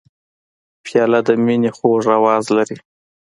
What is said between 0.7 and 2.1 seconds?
پیاله د مینې خوږ